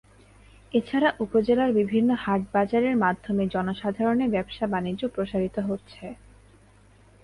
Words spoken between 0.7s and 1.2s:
এছাড়া